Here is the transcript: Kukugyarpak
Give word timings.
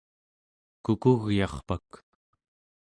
Kukugyarpak 0.83 1.89